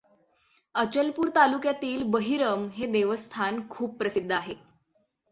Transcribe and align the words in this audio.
अचलपूर 0.75 1.29
तालुक्यातील 1.35 2.03
बहिरम 2.03 2.67
हे 2.73 2.87
देवस्थान 2.91 3.59
खूप 3.69 3.97
प्रसिद्ध 3.99 4.31
आहे. 4.31 4.55